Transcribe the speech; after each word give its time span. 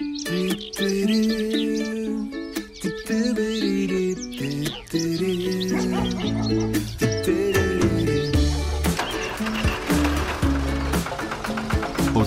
Od 0.00 0.08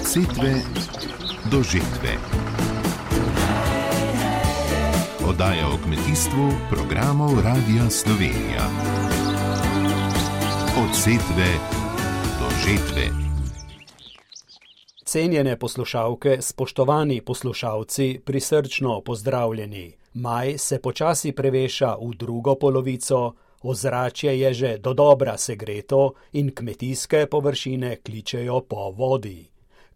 setve 0.06 0.62
do 1.52 1.64
žetve. 1.64 2.18
Oddaja 5.26 5.68
o 5.68 5.78
kmetijstvu 5.78 6.52
programov 6.70 7.42
Radia 7.42 7.90
Slovenija. 7.90 8.70
Od 10.78 10.96
setve 10.96 11.50
do 12.40 12.50
žetve. 12.66 13.23
Cenjene 15.14 15.60
poslušalke, 15.60 16.42
spoštovani 16.42 17.22
poslušalci, 17.22 18.20
prisrčno 18.26 19.02
pozdravljeni. 19.02 19.94
Maj 20.14 20.58
se 20.58 20.80
počasi 20.82 21.32
preveša 21.32 21.92
v 22.02 22.16
drugo 22.18 22.56
polovico, 22.56 23.36
ozračje 23.62 24.40
je 24.40 24.54
že 24.54 24.78
do 24.78 24.94
dobra 24.94 25.38
segreto 25.38 26.14
in 26.32 26.50
kmetijske 26.56 27.28
površine 27.30 27.96
kličejo 27.96 28.62
po 28.62 28.90
vodi. 28.90 29.46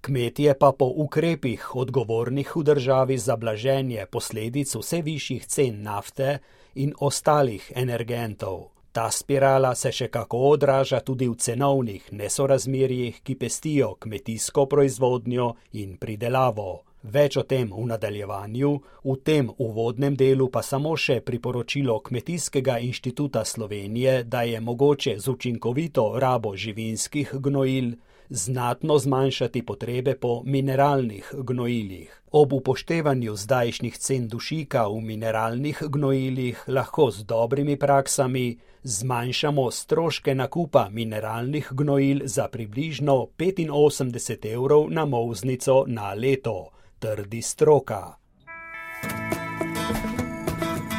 Kmetje 0.01 0.53
pa 0.59 0.71
po 0.71 0.85
ukrepih 0.85 1.75
odgovornih 1.75 2.55
v 2.55 2.63
državi 2.63 3.17
za 3.17 3.35
blaženje 3.35 4.05
posledic 4.11 4.75
vse 4.75 5.01
višjih 5.01 5.45
cen 5.45 5.81
nafte 5.81 6.39
in 6.75 6.93
ostalih 6.99 7.71
energentov. 7.75 8.76
Ta 8.97 9.11
spirala 9.13 9.75
se 9.75 9.91
še 9.93 10.07
kako 10.09 10.39
odraža 10.55 11.03
tudi 11.05 11.27
v 11.29 11.35
cenovnih 11.37 12.07
nesorazmerjih, 12.17 13.19
ki 13.21 13.35
pestijo 13.37 13.91
kmetijsko 14.01 14.63
proizvodnjo 14.65 15.51
in 15.77 15.91
pridelavo. 16.01 16.71
Več 17.05 17.37
o 17.37 17.43
tem 17.45 17.69
v 17.75 17.83
nadaljevanju, 17.91 18.71
v 19.05 19.15
tem 19.21 19.51
uvodnem 19.61 20.17
delu 20.17 20.49
pa 20.49 20.63
samo 20.65 20.95
še 20.97 21.19
priporočilo 21.21 21.99
Kmetijskega 22.09 22.79
inštituta 22.87 23.45
Slovenije, 23.45 24.23
da 24.23 24.41
je 24.49 24.65
mogoče 24.65 25.19
z 25.19 25.29
učinkovito 25.29 26.07
rabo 26.17 26.55
živinskih 26.57 27.37
gnojil 27.37 27.93
znatno 28.29 28.97
zmanjšati 28.97 29.65
potrebe 29.65 30.15
po 30.15 30.41
mineralnih 30.45 31.33
gnojilih. 31.33 32.21
Ob 32.31 32.53
upoštevanju 32.53 33.35
zdajšnjih 33.35 33.97
cen 33.97 34.27
dušika 34.27 34.87
v 34.87 35.01
mineralnih 35.01 35.83
gnojilih 35.87 36.63
lahko 36.67 37.11
z 37.11 37.23
dobrimi 37.23 37.77
praksami 37.79 38.57
zmanjšamo 38.83 39.71
stroške 39.71 40.35
nakupa 40.35 40.89
mineralnih 40.91 41.67
gnojil 41.71 42.19
za 42.23 42.47
približno 42.47 43.27
85 43.37 44.53
evrov 44.53 44.89
na 44.89 45.05
moznico 45.05 45.83
na 45.87 46.13
leto, 46.13 46.69
trdi 46.99 47.41
stroka. 47.41 48.15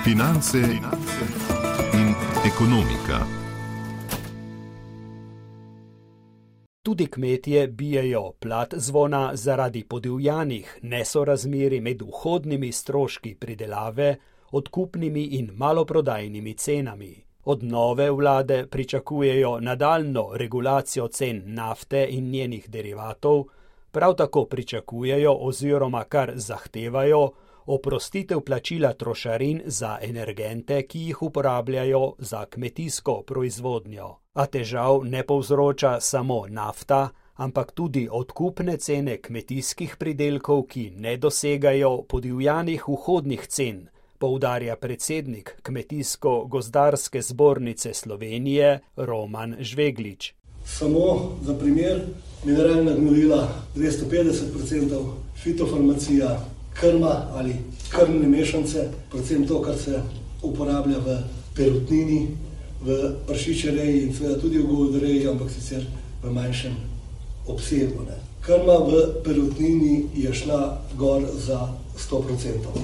Finance 0.05 0.59
in 1.93 2.15
ekonomika. 2.47 3.48
Tudi 6.89 7.07
kmetje 7.07 7.67
bijajo 7.67 8.33
plat 8.41 8.75
zvona 8.77 9.31
zaradi 9.37 9.85
podivjanih 9.85 10.79
nesorazmeri 10.83 11.81
med 11.81 12.03
vhodnimi 12.03 12.73
stroški 12.73 13.35
pridelave, 13.35 14.17
odkupnimi 14.51 15.23
in 15.23 15.51
maloprodajnimi 15.57 16.55
cenami. 16.55 17.25
Od 17.45 17.65
nove 17.65 18.11
vlade 18.11 18.67
pričakujejo 18.71 19.61
nadaljno 19.61 20.31
regulacijo 20.35 21.09
cen 21.09 21.43
nafte 21.47 22.07
in 22.11 22.31
njenih 22.31 22.71
derivatov, 22.71 23.45
prav 23.91 24.15
tako 24.15 24.45
pričakujejo 24.45 25.37
oziroma 25.41 26.05
kar 26.05 26.33
zahtevajo 26.35 27.31
oprostitev 27.69 28.41
plačila 28.41 28.93
trošarin 28.93 29.63
za 29.67 29.99
energente, 30.03 30.83
ki 30.83 31.01
jih 31.01 31.23
uporabljajo 31.23 32.15
za 32.19 32.47
kmetijsko 32.47 33.23
proizvodnjo. 33.23 34.09
A 34.33 34.47
težav 34.47 35.05
ne 35.05 35.23
povzroča 35.27 36.01
samo 36.01 36.47
nafta, 36.49 37.09
ampak 37.35 37.73
tudi 37.73 38.09
odkupne 38.11 38.77
cene 38.77 39.17
kmetijskih 39.23 39.97
pridelkov, 39.99 40.63
ki 40.67 40.91
ne 40.97 41.17
dosegajo 41.17 42.03
podivjanih 42.09 42.89
vhodnih 42.89 43.47
cen, 43.47 43.89
poudarja 44.19 44.77
predsednik 44.77 45.55
Kmetijsko-gozdarske 45.63 47.23
zbornice 47.23 47.95
Slovenije 47.95 48.81
Roman 48.97 49.57
Žveglič. 49.61 50.35
Samo 50.65 51.37
za 51.43 51.55
primer, 51.55 52.01
mineralna 52.45 52.93
gnojila 52.95 53.49
250%, 53.77 55.13
fitofarmacija, 55.43 56.41
krma 56.81 57.29
ali 57.35 57.57
krmne 57.91 58.29
mešance, 58.29 58.89
predvsem 59.11 59.47
to, 59.47 59.63
kar 59.63 59.77
se 59.79 60.03
uporablja 60.43 60.99
v 60.99 61.19
perutnini, 61.55 62.29
v 62.81 63.15
pršičereji 63.27 64.03
in 64.03 64.15
seveda 64.15 64.39
tudi 64.41 64.59
v 64.59 64.67
govodoreji, 64.67 65.27
ampak 65.29 65.51
sicer 65.51 65.87
v 66.23 66.31
manjšem 66.31 66.77
obsegu. 67.47 68.05
Ne. 68.07 68.19
Krma 68.41 68.79
v 68.87 69.23
perutnini 69.25 70.07
je 70.15 70.35
šla 70.35 70.79
gor 70.95 71.27
za 71.35 71.69
100%. 71.97 72.79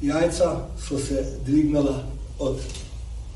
Jajca 0.00 0.68
so 0.88 0.98
se 0.98 1.24
dvignila 1.44 2.04
od 2.38 2.60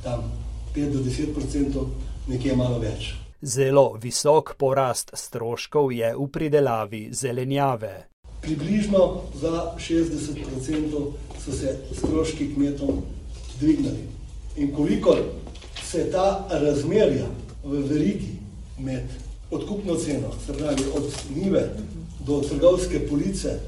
tam 0.03 0.32
5 0.75 0.93
do 0.93 0.98
10%, 0.98 1.87
nekje 2.28 2.56
malo 2.56 2.78
več. 2.78 3.14
Zelo 3.43 3.97
visok 4.00 4.54
porast 4.59 5.10
stroškov 5.14 5.93
je 5.93 6.14
v 6.16 6.28
pridelavi 6.32 7.09
zelenjave. 7.12 8.13
Približno 8.44 9.21
za 9.34 9.72
60% 9.78 11.12
so 11.44 11.53
se 11.53 11.78
stroški 11.93 12.55
kmetom 12.55 13.03
dvignili. 13.60 14.05
In 14.56 14.75
kolikor 14.75 15.19
se 15.82 16.10
ta 16.10 16.49
razmerja 16.50 17.27
v 17.65 17.81
verigi 17.88 18.37
med 18.78 19.03
odkupno 19.50 19.94
ceno, 19.94 20.31
se 20.47 20.53
pravi 20.53 20.82
od 20.97 21.12
njive 21.37 21.69
do 22.27 22.41
trgovske 22.49 23.09
police, 23.09 23.59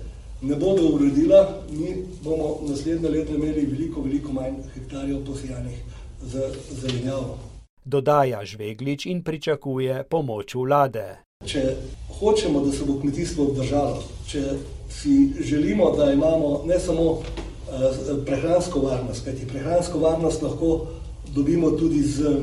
ne 0.42 0.56
bodo 0.56 0.88
uredila, 0.88 1.62
mi 1.70 1.96
bomo 2.24 2.58
naslednje 2.68 3.08
leto 3.08 3.34
imeli 3.34 3.66
veliko, 3.66 4.00
veliko 4.00 4.32
manj 4.32 4.54
hektarjev 4.74 5.24
posijanih 5.24 5.78
z 6.22 6.50
zelenjavo. 6.70 7.38
Dodaja 7.84 8.44
Žveglič 8.44 9.06
in 9.06 9.22
pričakuje 9.22 10.04
pomoč 10.04 10.54
vlade. 10.54 11.25
Če 11.46 11.62
hočemo, 12.18 12.60
da 12.64 12.72
se 12.72 12.84
bo 12.84 12.98
kmetijstvo 13.00 13.44
obdržalo, 13.50 14.02
če 14.26 14.42
si 14.90 15.16
želimo, 15.44 15.90
da 15.96 16.10
imamo 16.12 16.62
ne 16.66 16.78
samo 16.80 17.20
prehransko 18.26 18.80
varnost, 18.80 19.24
kajti 19.24 19.46
prehransko 19.50 19.98
varnost 19.98 20.42
lahko 20.42 20.70
dobimo 21.34 21.70
tudi 21.78 22.02
z 22.02 22.36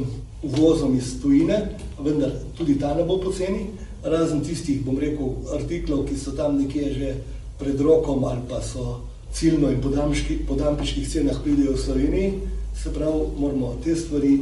uvozom 0.43 0.95
iz 0.97 1.15
tujine, 1.21 1.59
vendar 1.99 2.31
tudi 2.57 2.77
ta 2.79 2.93
ne 2.95 3.03
bo 3.07 3.17
poceni, 3.23 3.65
razen 4.03 4.43
tistih, 4.43 4.83
bom 4.85 4.99
rekel, 4.99 5.35
artiklov, 5.57 6.05
ki 6.07 6.19
so 6.19 6.35
tam 6.37 6.59
nekje 6.59 6.93
že 6.93 7.13
pred 7.59 7.79
rokom 7.81 8.23
ali 8.27 8.43
pa 8.49 8.61
so 8.61 9.01
ciljno 9.33 9.71
in 9.71 9.81
po 9.81 10.55
dampiških 10.55 11.09
cenah 11.09 11.39
pridejo 11.43 11.75
v 11.75 11.83
Sloveniji, 11.85 12.33
se 12.75 12.93
pravi, 12.93 13.27
moramo 13.39 13.75
te 13.83 13.95
stvari 13.95 14.39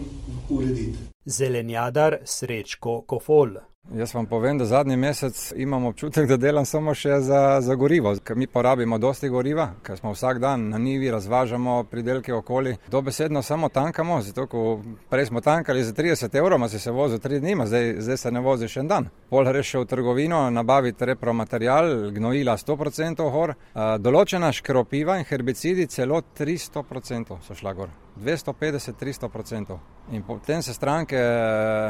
urediti. 0.50 1.10
Zelenjadar 1.26 2.18
Srečko 2.26 3.02
Kofol. 3.08 3.71
Jaz 3.96 4.14
vam 4.16 4.26
povem, 4.26 4.58
da 4.58 4.66
zadnji 4.66 4.96
mesec 4.98 5.54
imam 5.56 5.86
občutek, 5.86 6.28
da 6.28 6.38
delam 6.38 6.66
samo 6.66 6.94
še 6.96 7.18
za, 7.20 7.40
za 7.62 7.76
gorivo, 7.76 8.14
ker 8.24 8.38
mi 8.40 8.48
porabimo 8.48 8.98
dosti 8.98 9.28
goriva, 9.30 9.66
ker 9.84 9.98
smo 10.00 10.14
vsak 10.14 10.40
dan 10.40 10.70
na 10.70 10.78
nivi, 10.78 11.10
razvažamo 11.12 11.84
pridelke 11.92 12.34
okoli. 12.34 12.78
Dobesedno 12.92 13.42
samo 13.42 13.70
tankamo, 13.70 14.22
zato 14.22 14.46
ko 14.48 14.80
prej 15.10 15.26
smo 15.26 15.42
tankali 15.42 15.84
za 15.84 15.92
30 15.94 16.38
evrov, 16.40 16.70
si 16.70 16.80
se 16.80 16.92
vozil 16.92 17.20
3 17.20 17.40
dni, 17.40 17.56
zdaj, 17.66 17.94
zdaj 18.00 18.18
se 18.18 18.32
ne 18.32 18.40
voziš 18.40 18.78
en 18.78 18.88
dan. 18.88 19.10
Pol 19.30 19.46
greš 19.46 19.74
v 19.74 19.86
trgovino, 19.86 20.50
nabaviti 20.50 21.06
repromaterial, 21.06 22.12
gnojila 22.16 22.56
100% 22.58 23.28
gor, 23.32 23.58
določena 24.00 24.54
škropiva 24.56 25.20
in 25.20 25.28
herbicidi 25.28 25.90
celo 25.92 26.22
300% 26.40 27.42
so 27.44 27.60
šla 27.60 27.76
gor. 27.76 27.92
250-300%. 28.22 29.78
In 30.12 30.24
potem 30.24 30.62
se 30.62 30.74
stranke, 30.74 31.18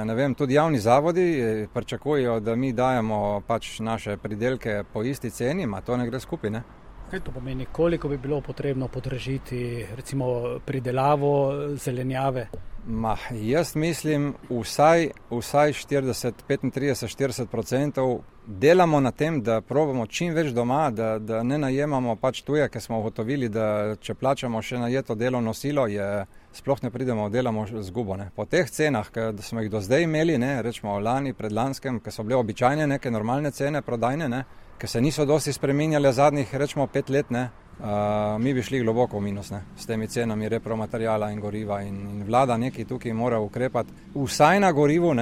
ne 0.05 0.15
vem, 0.15 0.35
tudi 0.35 0.53
javni 0.53 0.79
zavodi 0.79 1.67
pričakujejo, 1.73 2.39
da 2.39 2.55
mi 2.55 2.73
dajemo 2.73 3.41
pač 3.47 3.79
naše 3.79 4.17
pridelke 4.17 4.83
po 4.93 5.03
isti 5.03 5.31
ceni, 5.31 5.67
a 5.75 5.81
to 5.81 5.97
ne 5.97 6.09
gre 6.09 6.19
skupaj. 6.19 6.49
Ne? 6.49 6.63
Kaj 7.11 7.19
to 7.19 7.31
pomeni, 7.31 7.65
koliko 7.71 8.07
bi 8.07 8.17
bilo 8.17 8.41
potrebno 8.41 8.87
podražiti, 8.87 9.85
recimo, 9.95 10.59
pridelavo 10.65 11.51
zelenjave? 11.75 12.47
Ma, 12.87 13.17
jaz 13.31 13.75
mislim, 13.75 14.33
vsaj, 14.49 15.11
vsaj 15.29 15.73
40, 15.73 16.31
35, 16.47 17.07
40 17.07 17.57
odstotkov 17.57 18.21
delamo 18.47 18.99
na 18.99 19.11
tem, 19.11 19.41
da 19.43 19.61
probamo 19.61 20.05
čim 20.07 20.33
več 20.33 20.49
doma, 20.53 20.89
da, 20.91 21.19
da 21.19 21.43
ne 21.43 21.57
najemamo 21.61 22.15
pač 22.21 22.41
tuje, 22.41 22.65
ker 22.69 22.81
smo 22.81 22.99
ugotovili, 22.99 23.49
da 23.49 23.95
če 24.01 24.15
plačamo 24.17 24.61
še 24.61 24.79
najeto 24.81 25.15
delovno 25.15 25.53
silo, 25.53 25.85
je, 25.87 26.25
sploh 26.57 26.81
ne 26.83 26.91
pridemo, 26.91 27.29
delamo 27.29 27.67
zgubo. 27.69 28.17
Ne. 28.17 28.31
Po 28.35 28.45
teh 28.49 28.69
cenah, 28.69 29.11
ki 29.13 29.45
smo 29.45 29.61
jih 29.61 29.71
do 29.71 29.81
zdaj 29.81 30.07
imeli, 30.07 30.39
ne, 30.41 30.55
rečemo 30.65 30.97
lani, 30.99 31.35
predlanskem, 31.37 32.01
ki 32.01 32.11
so 32.11 32.25
bile 32.25 32.39
običajne 32.41 32.87
neke 32.95 33.13
normalne 33.13 33.51
cene 33.55 33.83
prodajne, 33.85 34.29
ne, 34.29 34.43
ki 34.81 34.89
se 34.89 35.01
niso 35.01 35.25
dosti 35.29 35.53
spremenjali 35.53 36.13
zadnjih, 36.13 36.55
rečemo, 36.57 36.87
pet 36.89 37.13
let, 37.13 37.29
ne, 37.29 37.49
uh, 37.83 38.41
mi 38.41 38.53
bi 38.53 38.61
šli 38.63 38.79
globoko 38.79 39.17
v 39.17 39.21
minus 39.21 39.51
ne, 39.51 39.61
s 39.77 39.85
temi 39.85 40.07
cenami 40.07 40.49
repromaterijala 40.49 41.31
in 41.31 41.39
goriva. 41.39 41.81
In, 41.81 41.95
in 42.09 42.23
vlada 42.23 42.57
nekaj 42.57 42.85
tukaj 42.85 43.13
mora 43.13 43.39
ukrepati. 43.39 43.93
Vsaj 44.15 44.59
na 44.59 44.71
gorivu, 44.71 45.13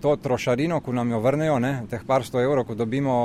to 0.00 0.16
trošarino, 0.16 0.80
ko 0.80 0.92
nam 0.92 1.10
jo 1.10 1.20
vrnejo, 1.20 1.58
ne, 1.58 1.82
teh 1.90 2.02
par 2.06 2.24
sto 2.24 2.40
evrov, 2.40 2.64
ko 2.66 2.74
dobimo, 2.74 3.18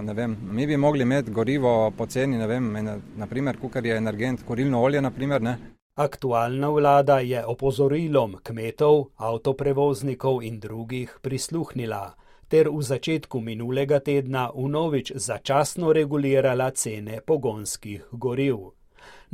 uh, 0.00 0.14
vem, 0.14 0.36
mi 0.50 0.66
bi 0.66 0.76
mogli 0.76 1.02
imeti 1.02 1.30
gorivo 1.30 1.90
po 1.90 2.06
ceni, 2.06 2.38
ne 2.38 2.46
vem, 2.46 2.72
naprimer, 3.16 3.58
kukar 3.60 3.86
je 3.86 3.96
energent, 3.96 4.46
korilno 4.46 4.82
olje, 4.82 5.00
naprimer, 5.00 5.42
ne. 5.42 5.56
Aktualna 5.94 6.68
vlada 6.74 7.20
je 7.20 7.44
opozorilom 7.46 8.40
kmetov, 8.42 9.12
avtoprevoznikov 9.16 10.42
in 10.42 10.60
drugih 10.60 11.18
prisluhnila 11.22 12.14
ter 12.54 12.70
v 12.70 12.82
začetku 12.82 13.40
minulega 13.42 13.98
tedna 13.98 14.46
vnovič 14.54 15.18
začasno 15.18 15.90
regulirala 15.90 16.70
cene 16.70 17.18
pogonskih 17.18 18.14
goriv. 18.14 18.70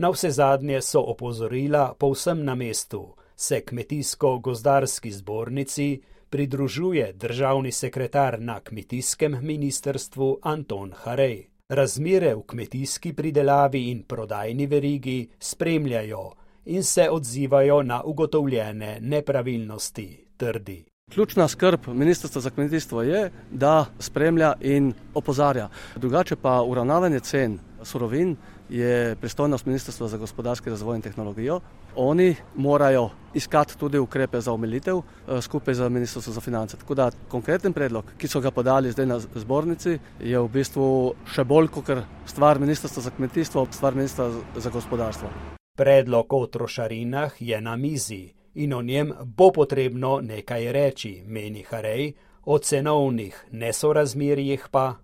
Na 0.00 0.08
vse 0.08 0.30
zadnje 0.32 0.80
so 0.80 1.04
opozorila 1.04 1.92
povsem 2.00 2.40
na 2.44 2.54
mestu, 2.56 3.12
se 3.36 3.60
kmetijsko-gozdarski 3.60 5.12
zbornici 5.12 6.00
pridružuje 6.30 7.12
državni 7.12 7.72
sekretar 7.72 8.40
na 8.40 8.60
kmetijskem 8.60 9.36
ministrstvu 9.42 10.38
Anton 10.42 10.96
Harej. 11.04 11.50
Razmere 11.68 12.34
v 12.34 12.42
kmetijski 12.46 13.12
pridelavi 13.12 13.90
in 13.90 14.02
prodajni 14.02 14.66
verigi 14.66 15.28
spremljajo 15.38 16.30
in 16.64 16.84
se 16.84 17.10
odzivajo 17.10 17.82
na 17.82 18.02
ugotovljene 18.02 18.98
nepravilnosti, 19.00 20.08
trdi. 20.36 20.89
Ključna 21.14 21.48
skrb 21.48 21.80
Ministrstva 21.86 22.40
za 22.40 22.50
kmetijstvo 22.50 23.02
je, 23.02 23.30
da 23.50 23.86
spremlja 23.98 24.52
in 24.60 24.92
opozarja. 25.14 25.68
Drugače 25.96 26.36
pa 26.36 26.62
uravnavanje 26.62 27.20
cen 27.20 27.58
surovin 27.82 28.36
je 28.68 29.16
pristojnost 29.16 29.66
Ministrstva 29.66 30.08
za 30.08 30.16
gospodarski 30.16 30.70
razvoj 30.70 30.96
in 30.96 31.02
tehnologijo. 31.02 31.60
Oni 31.96 32.36
morajo 32.56 33.10
iskati 33.34 33.78
tudi 33.78 33.98
ukrepe 33.98 34.40
za 34.40 34.52
omilitev 34.52 34.96
eh, 34.98 35.40
skupaj 35.40 35.74
z 35.74 35.88
Ministrstvom 35.88 36.34
za 36.34 36.40
finance. 36.40 36.76
Tako 36.76 36.94
da 36.94 37.10
konkreten 37.28 37.72
predlog, 37.72 38.04
ki 38.18 38.28
so 38.28 38.40
ga 38.40 38.50
podali 38.50 38.92
zdaj 38.92 39.06
na 39.06 39.18
zbornici, 39.18 39.98
je 40.20 40.38
v 40.38 40.48
bistvu 40.48 41.14
še 41.26 41.44
bolj 41.44 41.68
kot 41.68 41.90
stvar 42.26 42.58
Ministrstva 42.58 43.02
za 43.02 43.10
kmetijstvo, 43.10 43.66
stvar 43.70 43.94
Ministrstva 43.94 44.30
za 44.56 44.70
gospodarstvo. 44.70 45.28
Predlog 45.76 46.32
o 46.32 46.46
trošarinah 46.46 47.34
je 47.38 47.60
na 47.60 47.76
mizi 47.76 48.39
in 48.54 48.74
o 48.74 48.82
njem 48.82 49.12
bo 49.24 49.50
potrebno 49.52 50.20
nekaj 50.20 50.72
reči, 50.72 51.22
meni 51.26 51.62
Harej, 51.70 52.12
o 52.44 52.58
cenovnih 52.58 53.46
nesorazmerjih 53.50 54.68
pa. 54.70 54.94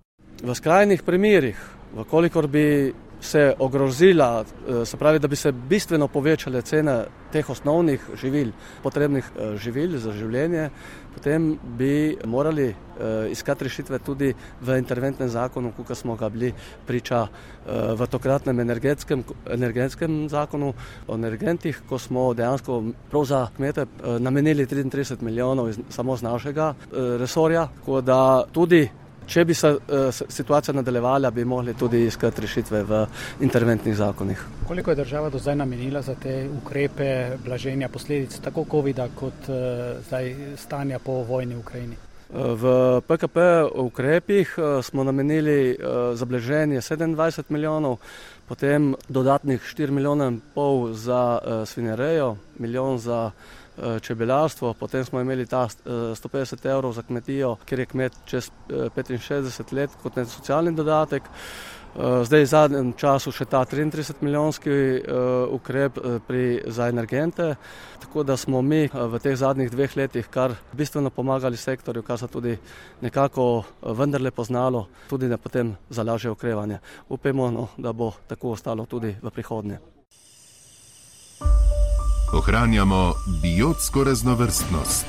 V 0.43 0.55
skrajnih 0.55 1.03
primerjih, 1.03 1.57
vkolikor 1.97 2.47
bi 2.47 2.95
se 3.21 3.55
ogrozila, 3.59 4.45
eh, 4.45 4.85
se 4.85 4.97
pravi, 4.97 5.19
da 5.19 5.29
bi 5.29 5.37
se 5.37 5.53
bistveno 5.53 6.09
povečale 6.09 6.63
cene 6.63 7.05
teh 7.33 7.51
osnovnih 7.51 8.01
živil, 8.21 8.53
potrebnih 8.83 9.25
eh, 9.25 9.57
živil 9.57 9.99
za 9.99 10.13
življenje, 10.13 10.71
potem 11.17 11.49
bi 11.79 12.17
morali 12.25 12.69
eh, 12.69 13.31
iskati 13.33 13.65
rešitve 13.65 13.99
tudi 14.05 14.29
v 14.61 14.77
interventnem 14.79 15.29
zakonu, 15.29 15.73
kot 15.77 15.97
smo 15.97 16.17
ga 16.17 16.29
bili 16.29 16.53
priča 16.87 17.27
v 17.67 18.07
tokratnem 18.07 18.61
energetskem, 18.61 19.25
energetskem 19.51 20.29
zakonu 20.31 20.69
o 21.09 21.15
energentih, 21.15 21.81
ko 21.89 21.99
smo 21.99 22.29
dejansko 22.35 22.83
za 23.27 23.49
kmete 23.57 23.87
namenili 24.19 24.67
33 24.67 25.23
milijonov 25.23 25.69
iz, 25.71 25.81
samo 25.91 26.17
z 26.17 26.23
našega 26.23 26.75
resorja, 27.19 27.67
tako 27.81 28.01
da 28.01 28.45
tudi 28.53 28.87
Če 29.27 29.45
bi 29.45 29.55
se 29.55 29.73
uh, 29.75 29.81
situacija 30.29 30.75
nadaljevala, 30.75 31.31
bi 31.31 31.45
mogli 31.45 31.75
tudi 31.75 32.05
iskati 32.07 32.41
rešitve 32.41 32.83
v 32.87 33.01
interventnih 33.43 33.97
zakonih. 33.97 34.45
Koliko 34.69 34.91
je 34.91 34.97
država 35.03 35.31
do 35.31 35.39
zdaj 35.39 35.57
namenila 35.57 36.03
za 36.03 36.15
te 36.15 36.49
ukrepe 36.63 37.37
blaženja 37.45 37.89
posledic 37.89 38.39
tako 38.39 38.65
COVID-a 38.71 39.09
kot 39.15 39.49
uh, 39.49 39.57
zdaj 40.07 40.35
stanja 40.57 40.99
po 40.99 41.23
vojni 41.27 41.55
v 41.55 41.59
Ukrajini? 41.59 41.97
V 42.31 42.71
PKP 43.07 43.39
ukrepih 43.75 44.57
smo 44.83 45.05
namenili 45.05 45.79
za 46.15 46.25
blaženje 46.25 46.81
27 46.81 47.45
milijonov, 47.49 48.01
potem 48.49 48.97
dodatnih 49.09 49.63
4 49.63 49.91
milijone 49.91 50.27
in 50.27 50.41
pol 50.55 50.91
za 50.93 51.39
svinjerejo, 51.67 52.37
milijon 52.59 52.99
za 52.99 53.31
Eh, 53.31 53.66
čebelarstvo, 54.01 54.75
potem 54.75 55.05
smo 55.05 55.21
imeli 55.21 55.47
ta 55.47 55.69
150 55.69 56.67
eh, 56.67 56.71
evrov 56.71 56.93
za 56.93 57.03
kmetijo, 57.03 57.57
ker 57.65 57.79
je 57.79 57.87
kmet 57.87 58.19
čez 58.25 58.51
65 58.69 59.61
eh, 59.61 59.75
let 59.75 59.97
kot 60.03 60.17
nek 60.17 60.29
socialni 60.29 60.75
dodatek. 60.77 61.23
Zdaj 61.97 62.43
v 62.43 62.49
zadnjem 62.51 62.89
času 62.93 63.33
še 63.33 63.47
ta 63.49 63.63
33 63.65 64.21
milijonski 64.21 64.75
ukrep 65.57 65.97
pri, 66.29 66.43
za 66.69 66.91
energente, 66.93 67.55
tako 68.03 68.21
da 68.21 68.37
smo 68.37 68.61
mi 68.61 68.83
v 68.93 69.23
teh 69.25 69.33
zadnjih 69.33 69.73
dveh 69.73 69.97
letih 69.97 70.29
kar 70.29 70.59
bistveno 70.77 71.09
pomagali 71.09 71.57
sektorju, 71.57 72.05
kar 72.05 72.21
se 72.21 72.29
tudi 72.29 72.53
nekako 73.01 73.65
vendarle 73.97 74.29
poznalo, 74.29 74.91
tudi 75.09 75.33
na 75.33 75.41
potem 75.41 75.73
za 75.89 76.05
lažje 76.05 76.37
okrevanje. 76.37 76.85
Upemo, 77.09 77.51
no, 77.51 77.69
da 77.79 77.97
bo 77.97 78.13
tako 78.29 78.53
ostalo 78.53 78.85
tudi 78.85 79.17
v 79.17 79.33
prihodnje 79.33 79.96
ohranjamo 82.37 83.15
biotsko 83.43 84.05
raznovrstnost. 84.05 85.07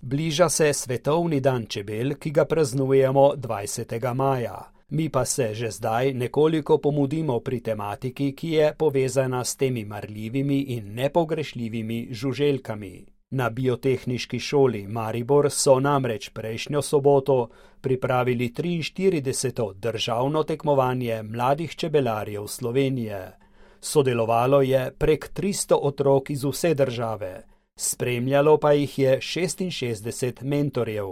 Bliža 0.00 0.48
se 0.48 0.72
svetovni 0.72 1.40
dan 1.40 1.66
čebel, 1.66 2.14
ki 2.14 2.30
ga 2.30 2.44
praznujemo 2.44 3.32
20. 3.36 4.14
maja. 4.14 4.70
Mi 4.90 5.08
pa 5.08 5.24
se 5.24 5.54
že 5.54 5.70
zdaj 5.70 6.12
nekoliko 6.14 6.78
pomudimo 6.78 7.40
pri 7.40 7.60
tematiki, 7.60 8.32
ki 8.36 8.50
je 8.50 8.74
povezana 8.78 9.44
s 9.44 9.56
temi 9.56 9.84
marljivimi 9.84 10.60
in 10.60 10.94
nepogrešljivimi 10.94 12.08
žuželkami. 12.10 13.13
Na 13.34 13.48
biotehniški 13.50 14.38
šoli 14.38 14.86
Maribor 14.86 15.48
so 15.50 15.80
namreč 15.82 16.28
prejšnjo 16.30 16.82
soboto 16.82 17.48
pripravili 17.80 18.46
43. 18.48 19.74
državno 19.74 20.42
tekmovanje 20.42 21.22
mladih 21.22 21.74
čebelarjev 21.76 22.46
Slovenije. 22.46 23.32
Sodelovalo 23.80 24.60
je 24.62 24.90
prek 24.98 25.32
300 25.34 25.78
otrok 25.82 26.30
iz 26.30 26.44
vse 26.44 26.74
države, 26.74 27.42
spremljalo 27.76 28.58
pa 28.58 28.72
jih 28.72 28.98
je 28.98 29.16
66 29.18 30.42
mentorjev. 30.42 31.08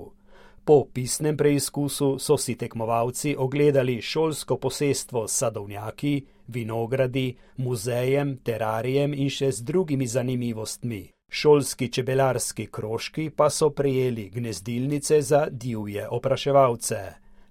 Po 0.64 0.84
pisnem 0.92 1.36
preizkusu 1.36 2.18
so 2.18 2.36
si 2.36 2.54
tekmovalci 2.54 3.34
ogledali 3.38 4.00
šolsko 4.02 4.56
posestvo 4.56 5.28
s 5.28 5.38
sadovnjaki, 5.38 6.22
vinogradi, 6.46 7.36
muzejem, 7.56 8.36
terarijem 8.36 9.14
in 9.14 9.30
še 9.30 9.50
z 9.52 9.62
drugimi 9.62 10.06
zanimivostmi. 10.06 11.02
Šolski 11.34 11.88
čebelarski 11.88 12.66
krožki 12.66 13.30
pa 13.30 13.50
so 13.50 13.70
prejeli 13.70 14.30
gnezdilnice 14.30 15.22
za 15.22 15.46
divje 15.50 16.08
opraševalce. 16.08 16.96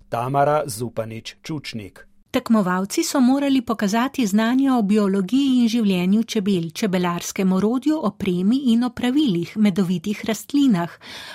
Tamara 0.09 0.63
Zupanič 0.65 1.35
Čučnik. 1.41 2.07
Tekmovalci 2.31 3.03
so 3.03 3.19
morali 3.19 3.61
pokazati 3.61 4.27
znanje 4.27 4.71
o 4.71 4.81
biologiji 4.81 5.63
in 5.63 5.67
življenju 5.67 6.23
čebel, 6.23 6.69
čebelarskem 6.69 7.53
orodju, 7.53 7.97
opremi 8.03 8.59
in 8.73 8.83
opravilih, 8.83 9.57
medovitih 9.57 10.21
rastlinah, 10.25 10.93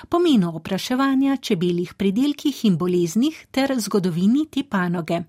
pomenu 0.09 0.55
opraševanja, 0.55 1.35
čebeljih 1.37 1.93
pridelkih 1.93 2.63
in 2.65 2.77
boleznih 2.77 3.43
ter 3.51 3.75
zgodovini 3.79 4.45
te 4.45 4.63
panoge. 4.63 5.19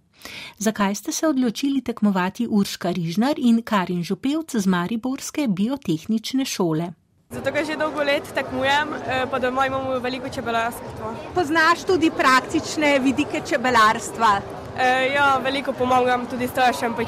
Zakaj 0.59 0.95
ste 0.95 1.13
se 1.13 1.27
odločili 1.27 1.81
tekmovati 1.81 2.47
Urška 2.51 2.91
Rižnar 2.91 3.35
in 3.39 3.63
Karin 3.63 4.05
Župevc 4.05 4.57
z 4.57 4.67
Mariborske 4.67 5.49
biotehnične 5.49 6.45
šole? 6.45 6.93
Zato, 7.29 7.51
ker 7.53 7.61
že 7.61 7.75
dolgo 7.77 8.01
let 8.01 8.25
tekmujem, 8.35 8.93
eh, 8.95 9.27
pa 9.31 9.39
doma 9.39 9.67
imamo 9.67 9.99
veliko 10.01 10.29
čebelarstva. 10.33 11.11
Poznaš 11.35 11.83
tudi 11.85 12.09
praktične 12.11 12.99
vidike 13.05 13.43
čebelarstva? 13.45 14.31
E, 14.79 15.13
ja, 15.13 15.37
veliko 15.45 15.73
pomagam 15.73 16.25
tudi 16.27 16.49
staršem 16.49 16.95
pri 16.95 17.07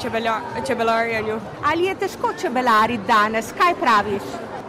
čebelarjenju. 0.67 1.39
Ali 1.65 1.89
je 1.89 1.95
težko 1.95 2.33
čebelariti 2.41 3.07
danes? 3.07 3.49
Kaj 3.57 3.73
praviš? 3.81 4.21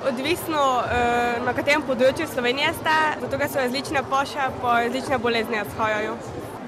Odvisno, 0.08 0.82
eh, 0.88 1.44
na 1.44 1.52
katerem 1.52 1.82
področju 1.82 2.32
Slovenije 2.32 2.72
ste, 2.80 2.96
zato 3.20 3.38
ker 3.38 3.48
so 3.48 3.60
različne 3.60 4.02
paše, 4.10 4.48
pa 4.62 4.80
različne 4.80 5.18
bolezni 5.18 5.60
izhajajo. 5.60 6.16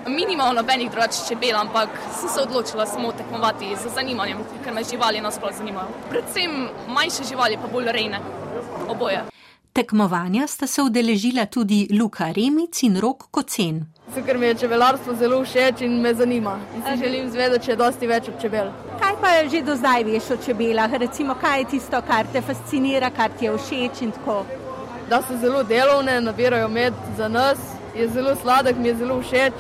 Minimalno 0.07 0.61
nobenih 0.61 0.91
drugačnih 0.91 1.29
čebel, 1.29 1.57
ampak 1.57 1.88
sem 2.21 2.29
se 2.29 2.41
odločila 2.41 2.87
samo 2.87 3.12
tekmovati 3.12 3.76
z 3.76 3.97
zanimanjem, 3.97 4.45
ker 4.64 4.75
me 4.75 4.85
živali 4.85 5.25
nasploh 5.25 5.57
zanimajo. 5.57 5.88
Predvsem 6.11 6.69
manjše 6.88 7.25
živali, 7.25 7.57
pa 7.57 7.73
bolj 7.73 7.93
rejne 7.93 8.43
oboje. 8.88 9.25
Tekmovanja 9.73 10.47
sta 10.47 10.67
se 10.67 10.83
udeležila 10.83 11.47
tudi 11.47 11.88
Luka 12.00 12.33
Remic 12.33 12.83
in 12.83 13.00
Rok 13.00 13.29
Kocen. 13.31 13.87
Ker 14.26 14.38
mi 14.38 14.47
je 14.47 14.55
čebelarstvo 14.55 15.14
zelo 15.14 15.45
všeč 15.45 15.81
in 15.81 16.00
me 16.00 16.14
zanima. 16.14 16.59
In 16.76 16.83
si 16.83 17.05
želim 17.05 17.31
zvedeti, 17.31 17.64
če 17.64 17.73
je 17.73 17.76
dosti 17.76 18.07
več 18.07 18.29
od 18.29 18.41
čebel. 18.41 18.71
Kaj 19.00 19.17
pa 19.21 19.33
že 19.50 19.62
do 19.62 19.75
zdaj 19.76 20.05
veš 20.05 20.31
o 20.31 20.37
čebelah? 20.47 20.93
Recimo, 20.93 21.35
kaj 21.35 21.59
je 21.61 21.71
tisto, 21.75 22.03
kar 22.07 22.26
te 22.33 22.43
fascinira, 22.43 23.11
kar 23.11 23.31
ti 23.38 23.45
je 23.45 23.57
všeč 23.59 24.03
in 24.03 24.12
tako? 24.12 24.45
da 25.11 25.23
so 25.23 25.37
zelo 25.37 25.62
delovne, 25.62 26.21
nabirajo 26.21 26.69
med 26.69 26.95
za 27.17 27.29
nas, 27.29 27.59
je 27.97 28.09
zelo 28.09 28.37
sladek, 28.43 28.76
mi 28.76 28.88
je 28.88 28.95
zelo 28.97 29.21
všeč, 29.23 29.53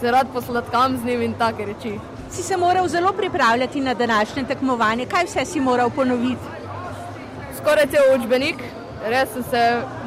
se 0.00 0.10
rad 0.10 0.26
posladkam 0.32 0.96
z 0.98 1.04
njim 1.04 1.22
in 1.22 1.34
take 1.38 1.64
reči. 1.66 1.98
Si 2.30 2.42
se 2.42 2.56
moral 2.56 2.88
zelo 2.88 3.12
pripravljati 3.12 3.80
na 3.80 3.94
današnje 3.94 4.44
tekmovanje, 4.44 5.06
kaj 5.06 5.24
vse 5.24 5.44
si 5.44 5.60
moral 5.60 5.90
ponoviti? 5.90 6.61
Skoraj 7.62 7.86
cel 7.92 8.08
učbenik, 8.16 8.62
res 9.06 9.28
sem 9.30 9.42
se 9.46 9.60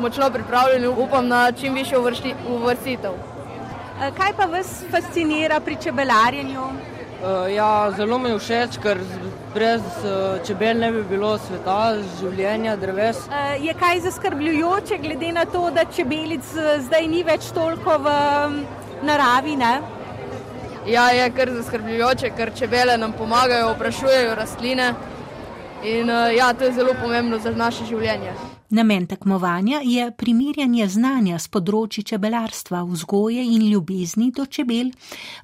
močno 0.04 0.28
pripravljal 0.30 0.84
in 0.84 1.04
upam 1.04 1.28
na 1.28 1.52
čim 1.52 1.74
više 1.74 1.98
uvrstitev. 1.98 3.14
Eh, 4.02 4.12
kaj 4.18 4.34
pa 4.38 4.46
vas 4.46 4.84
fascinira 4.92 5.60
pri 5.60 5.78
čebelarjenju? 5.84 6.62
Uh, 6.62 7.54
ja, 7.56 7.92
zelo 7.98 8.18
mi 8.20 8.30
je 8.30 8.40
všeč, 8.40 8.76
ker 8.84 9.00
brez 9.54 9.82
uh, 10.04 10.44
čebel 10.48 10.84
ne 10.84 10.92
bi 10.92 11.04
bilo 11.10 11.38
sveta, 11.38 11.96
življenja, 12.20 12.76
dreves. 12.76 13.24
Uh, 13.30 13.56
je 13.64 13.74
kaj 13.80 14.04
zaskrbljujoče, 14.10 15.00
glede 15.08 15.32
na 15.32 15.46
to, 15.46 15.70
da 15.72 15.88
čebelic 15.96 16.52
zdaj 16.90 17.08
ni 17.08 17.24
več 17.24 17.54
toliko 17.56 17.96
v 18.04 18.20
um, 18.20 18.62
naravi? 19.08 19.56
Ne? 19.56 19.74
Ja, 20.92 21.08
je 21.16 21.32
kar 21.32 21.56
zaskrbljujoče, 21.56 22.36
ker 22.36 22.52
čebele 22.56 23.00
nam 23.00 23.16
pomagajo, 23.16 23.72
oprašujejo 23.78 24.36
rastline. 24.36 24.94
In 25.86 26.10
uh, 26.10 26.36
ja, 26.38 26.54
to 26.54 26.64
je 26.64 26.74
zelo 26.74 26.94
pomembno 27.02 27.38
za 27.38 27.52
naše 27.54 27.86
življenje. 27.86 28.32
Namen 28.74 29.04
tekmovanja 29.06 29.84
je 29.86 30.08
primirjanje 30.18 30.88
znanja 30.90 31.38
z 31.38 31.52
področji 31.54 32.02
čebelarstva, 32.10 32.80
vzgoje 32.90 33.44
in 33.46 33.68
ljubezni 33.70 34.32
do 34.34 34.48
čebel, 34.50 34.90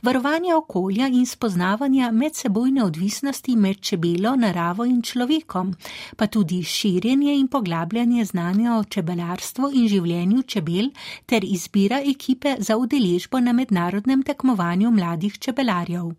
varovanja 0.01 0.55
okolja 0.57 1.11
in 1.13 1.27
spoznavanja 1.29 2.09
medsebojne 2.11 2.81
odvisnosti 2.87 3.53
med 3.55 3.83
čebelo, 3.85 4.33
naravo 4.33 4.87
in 4.89 5.03
človekom, 5.05 5.75
pa 6.17 6.25
tudi 6.25 6.63
širjenje 6.65 7.37
in 7.37 7.45
poglabljanje 7.45 8.25
znanja 8.33 8.79
o 8.79 8.81
čebelarstvu 8.83 9.69
in 9.77 9.87
življenju 9.93 10.41
čebel 10.55 10.89
ter 11.29 11.45
izbira 11.45 12.01
ekipe 12.01 12.57
za 12.57 12.81
udeležbo 12.81 13.39
na 13.45 13.53
mednarodnem 13.53 14.25
tekmovanju 14.25 14.89
mladih 14.89 15.37
čebelarjev. 15.37 16.11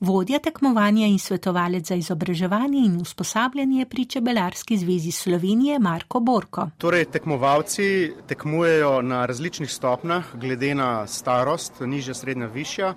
Vodja 0.00 0.38
tekmovanja 0.38 1.06
in 1.06 1.18
svetovalec 1.18 1.88
za 1.88 1.94
izobraževanje 1.94 2.78
in 2.84 3.00
usposabljanje 3.00 3.86
pri 3.86 4.04
Čebelarski 4.04 4.78
zvezi 4.78 5.10
Slovenije 5.10 5.78
Marko 5.78 6.20
Borko. 6.20 6.68
Torej, 6.78 7.04
tekmovalci 7.04 8.12
tekmujejo 8.26 9.02
na 9.02 9.26
različnih 9.26 9.72
stopnjah, 9.72 10.24
glede 10.34 10.74
na 10.74 11.06
starost, 11.06 11.80
nižja, 11.80 12.14
srednja, 12.14 12.46
višja. 12.46 12.94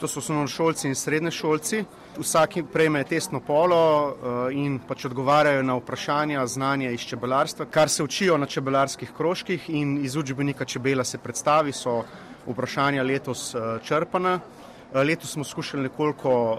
To 0.00 0.08
so 0.08 0.18
osnovnošolci 0.18 0.88
in 0.88 0.94
srednje 0.94 1.30
šolci. 1.30 1.84
Vsak 2.18 2.56
prejme 2.72 3.04
testno 3.04 3.40
polo 3.40 3.78
eh, 4.10 4.54
in 4.58 4.80
pač 4.88 5.04
odgovarjajo 5.06 5.62
na 5.62 5.76
vprašanja, 5.78 6.46
znanje 6.46 6.90
iz 6.92 7.06
čebelarstva, 7.06 7.66
kar 7.70 7.88
se 7.88 8.02
učijo 8.02 8.36
na 8.38 8.46
čebelarskih 8.46 9.12
krožkih 9.16 9.70
in 9.70 10.04
iz 10.04 10.16
učbenika 10.16 10.64
čebela 10.64 11.04
se 11.04 11.18
predstavi, 11.18 11.72
so 11.72 12.02
vprašanja 12.46 13.02
letos 13.02 13.54
eh, 13.54 13.78
črpana. 13.84 14.40
Eh, 14.94 15.04
letos 15.04 15.32
smo 15.32 15.44
skušali 15.44 15.82
nekoliko 15.82 16.52
uh, 16.52 16.58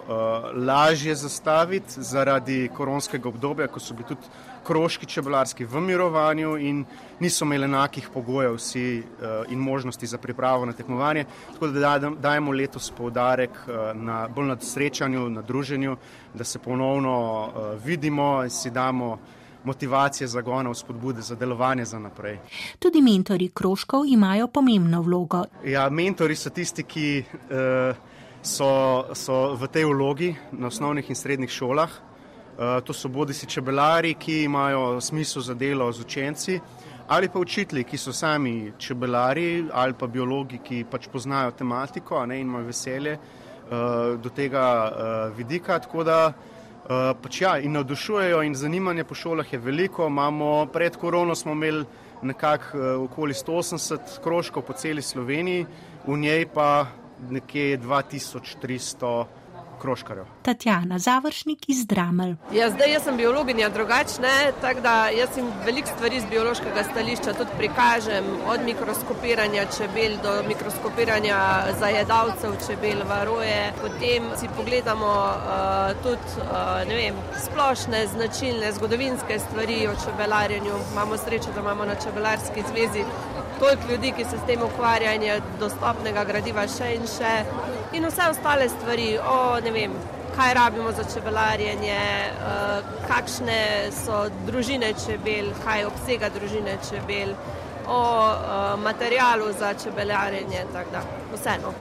lažje 0.65 1.15
zastaviti 1.15 2.01
zaradi 2.01 2.69
koronskega 2.77 3.29
obdobja, 3.29 3.67
ko 3.67 3.79
so 3.79 3.93
bili 3.93 4.07
tudi 4.07 4.21
kroški 4.65 5.05
čebelarski 5.05 5.65
v 5.65 5.81
mirovanju 5.81 6.57
in 6.57 6.85
niso 7.19 7.45
imeli 7.45 7.65
enakih 7.65 8.09
pogojev 8.13 8.55
vsi 8.55 9.03
uh, 9.03 9.51
in 9.51 9.59
možnosti 9.59 10.07
za 10.07 10.17
pripravo 10.17 10.65
na 10.65 10.73
tekmovanje. 10.73 11.25
Tako 11.53 11.67
da 11.67 11.99
dajemo 12.09 12.51
letos 12.51 12.91
poudarek 12.97 13.51
uh, 13.51 14.01
na 14.01 14.27
bolj 14.27 14.47
nad 14.47 14.63
srečanju, 14.63 15.29
na 15.29 15.41
druženju, 15.41 15.97
da 16.33 16.43
se 16.43 16.59
ponovno 16.59 17.43
uh, 17.43 17.85
vidimo 17.85 18.43
in 18.43 18.49
si 18.49 18.71
damo 18.71 19.19
motivacije, 19.63 20.27
zagona, 20.27 20.73
spodbude 20.73 21.21
za 21.21 21.35
delovanje 21.35 21.85
za 21.85 21.99
naprej. 21.99 22.39
Tudi 22.79 23.01
mentori 23.01 23.49
kroškov 23.53 24.05
imajo 24.07 24.47
pomembno 24.47 25.01
vlogo. 25.01 25.43
Ja, 25.65 25.89
mentori 25.89 26.35
so 26.35 26.49
tisti, 26.49 26.83
ki 26.83 27.23
uh, 27.29 28.12
so, 28.43 29.05
so 29.15 29.55
v 29.55 29.67
tej 29.71 29.87
vlogi 29.87 30.35
na 30.51 30.67
osnovnih 30.67 31.09
in 31.09 31.15
srednjih 31.15 31.51
šolah. 31.51 31.89
Uh, 32.53 32.83
to 32.85 32.93
so 32.93 33.09
bodi 33.09 33.33
si 33.33 33.47
čebelari, 33.47 34.13
ki 34.13 34.43
imajo 34.43 35.01
smisel 35.01 35.41
za 35.41 35.53
delo 35.53 35.91
z 35.91 36.01
učenci, 36.01 36.59
ali 37.07 37.29
pa 37.29 37.39
učitelji, 37.39 37.83
ki 37.83 37.97
so 37.97 38.13
sami 38.13 38.73
čebelari, 38.77 39.65
ali 39.73 39.93
pa 39.93 40.07
biologi, 40.07 40.59
ki 40.63 40.83
pač 40.91 41.07
poznajo 41.07 41.51
tematiko 41.51 42.25
ne, 42.25 42.39
in 42.39 42.47
imajo 42.47 42.65
veselje 42.65 43.17
uh, 43.17 44.19
do 44.21 44.29
tega 44.29 44.67
uh, 44.91 45.37
vidika. 45.37 45.79
Tako 45.79 46.03
da 46.03 46.33
pač 47.23 47.37
ja, 47.41 47.53
in 47.63 47.71
navdušujejo, 47.71 48.41
in 48.43 48.57
zanimanje 48.59 49.05
po 49.07 49.15
šolah 49.15 49.53
je 49.53 49.59
veliko. 49.59 50.07
Imamo, 50.11 50.65
pred 50.67 50.97
korono 50.99 51.35
smo 51.35 51.55
imeli 51.55 51.85
nekako 52.21 53.05
okoli 53.05 53.33
180 53.33 54.19
krožkov 54.23 54.65
po 54.67 54.73
celi 54.73 55.01
Sloveniji, 55.01 55.65
v 56.07 56.17
njej 56.19 56.45
pa 56.51 56.85
nekje 57.29 57.77
2300 57.77 59.25
kroškarjev. 59.83 60.25
Tatjana, 60.41 60.99
završnik 60.99 61.69
iz 61.69 61.85
Dramel. 61.87 62.35
Ja, 62.53 62.69
zdaj 62.69 62.93
jaz 62.93 63.03
sem 63.03 63.17
biologinja 63.17 63.69
drugačne, 63.69 64.33
tako 64.61 64.81
da 64.81 64.93
jaz 65.09 65.37
jim 65.37 65.49
veliko 65.65 65.87
stvari 65.95 66.21
z 66.21 66.29
biološkega 66.31 66.83
stališča 66.91 67.33
tudi 67.39 67.57
prikažem, 67.57 68.25
od 68.53 68.63
mikroskopiranja 68.65 69.65
čebel 69.77 70.15
do 70.23 70.33
mikroskopiranja 70.47 71.39
zajedavcev 71.79 72.55
čebel, 72.67 73.03
varoje. 73.09 73.73
Potem 73.81 74.29
si 74.39 74.47
pogledamo 74.57 75.11
uh, 75.25 76.03
tudi 76.03 76.31
uh, 76.37 76.95
vem, 76.99 77.19
splošne, 77.45 78.07
značilne, 78.15 78.71
zgodovinske 78.79 79.39
stvari 79.39 79.87
o 79.87 79.99
čebelarjenju. 80.05 80.75
Imamo 80.91 81.17
srečo, 81.17 81.51
da 81.55 81.61
imamo 81.61 81.85
na 81.85 81.95
čebelarski 81.95 82.63
zvezi 82.71 83.03
toliko 83.63 83.91
ljudi, 83.91 84.11
ki 84.11 84.23
se 84.23 84.37
s 84.37 84.47
tem 84.47 84.61
ukvarjajo 84.61 85.15
in 85.15 85.23
je 85.23 85.41
dostopnega 85.59 86.23
gradiva 86.27 86.65
še 86.67 86.89
in 86.97 87.05
še. 87.07 87.33
In 87.95 88.07
vse 88.09 88.27
ostale 88.31 88.67
stvari, 88.69 89.07
o, 89.17 89.37
vem, 89.71 89.93
kaj 90.35 90.53
rabimo 90.57 90.91
za 90.91 91.05
čebelarjenje, 91.13 92.01
uh, 92.33 92.97
kakšne 93.07 93.59
so 93.95 94.25
družine 94.47 94.91
čebel, 95.05 95.53
kaj 95.63 95.85
obsega 95.91 96.29
družine 96.33 96.75
čebel, 96.89 97.31
o 97.87 98.01
uh, 98.01 98.75
materialu 98.83 99.53
za 99.59 99.73
čebelarjenje. 99.79 100.65
Vseeno. 101.33 101.73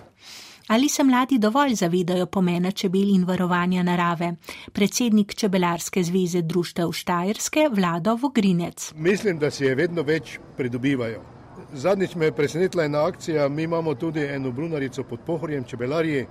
Ali 0.68 0.88
se 0.88 1.04
mladi 1.04 1.38
dovolj 1.38 1.74
zavedajo 1.74 2.26
pomena 2.26 2.70
čebel 2.70 3.10
in 3.16 3.26
varovanja 3.26 3.82
narave? 3.82 4.32
Predsednik 4.72 5.34
Čebelarske 5.34 6.04
zveze 6.04 6.42
Društev 6.42 6.92
Štajerske, 6.92 7.68
Vlado 7.72 8.14
Vogrinec. 8.14 8.92
Mislim, 8.96 9.38
da 9.38 9.50
si 9.50 9.64
je 9.64 9.74
vedno 9.74 10.06
več 10.06 10.38
pridobivajo. 10.56 11.41
Zadnjič 11.72 12.14
me 12.14 12.24
je 12.24 12.32
presenetila 12.32 12.84
ena 12.84 13.06
akcija, 13.06 13.48
mi 13.48 13.62
imamo 13.62 13.94
tudi 13.94 14.24
eno 14.24 14.50
brunarico 14.52 15.04
pod 15.04 15.20
pohorjem, 15.26 15.64
čebelarji 15.64 16.26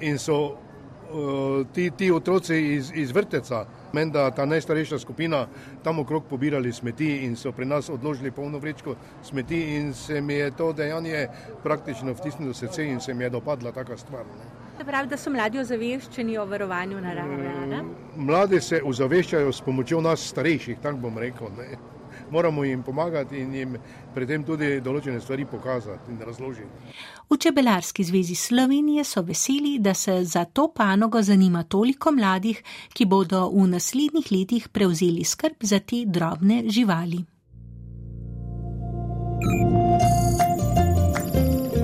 in 0.00 0.18
so 0.18 0.36
uh, 0.44 1.66
ti, 1.74 1.90
ti 1.96 2.10
otroci 2.10 2.74
iz, 2.74 2.90
iz 2.94 3.12
vrteca, 3.12 3.64
menda 3.92 4.30
ta 4.30 4.46
najstarejša 4.46 4.98
skupina, 4.98 5.46
tam 5.84 5.98
okrog 5.98 6.24
pobirali 6.30 6.72
smeti 6.72 7.16
in 7.26 7.36
so 7.36 7.52
pri 7.52 7.66
nas 7.66 7.88
odložili 7.88 8.30
polno 8.30 8.58
vrečko 8.58 8.94
smeti 9.22 9.60
in 9.76 9.94
se 9.94 10.20
mi 10.20 10.34
je 10.34 10.50
to 10.50 10.72
dejanje 10.72 11.28
praktično 11.62 12.12
vtisnilo 12.12 12.54
srce 12.54 12.86
in 12.86 13.00
se 13.00 13.14
mi 13.14 13.24
je 13.24 13.30
dopadla 13.30 13.72
taka 13.72 13.96
stvar. 13.96 14.24
Ne. 14.26 14.50
Se 14.78 14.84
pravi, 14.84 15.08
da 15.08 15.16
so 15.16 15.30
mladi 15.30 15.58
ozaveščeni 15.58 16.38
o 16.38 16.46
varovanju 16.46 17.00
narave? 17.00 17.36
Ne? 17.68 17.84
Mladi 18.16 18.60
se 18.60 18.82
ozaveščajo 18.84 19.52
s 19.52 19.60
pomočjo 19.60 20.00
nas 20.00 20.28
starejših, 20.28 20.78
tako 20.82 20.98
bom 21.06 21.18
rekel. 21.18 21.48
Ne 21.58 21.99
moramo 22.30 22.64
jim 22.64 22.82
pomagati 22.82 23.38
in 23.38 23.54
jim 23.54 23.76
pri 24.14 24.26
tem 24.26 24.44
tudi 24.44 24.80
določene 24.80 25.20
stvari 25.20 25.46
pokazati 25.46 26.10
in 26.10 26.18
razložiti. 26.26 26.92
V 27.30 27.38
Čebelarski 27.38 28.04
zvezi 28.04 28.34
Slovenije 28.34 29.04
so 29.04 29.22
veseli, 29.22 29.78
da 29.78 29.94
se 29.94 30.24
za 30.24 30.44
to 30.44 30.68
panogo 30.74 31.22
zanima 31.22 31.62
toliko 31.62 32.12
mladih, 32.12 32.62
ki 32.92 33.06
bodo 33.06 33.48
v 33.50 33.66
naslednjih 33.70 34.32
letih 34.32 34.68
prevzeli 34.68 35.24
skrb 35.24 35.62
za 35.62 35.78
te 35.78 36.04
drobne 36.06 36.64
živali. 36.68 37.24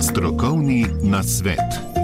Strokovni 0.01 0.85
nasvet. 1.03 1.96